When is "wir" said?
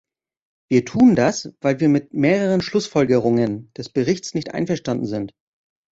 0.67-0.83, 1.79-1.87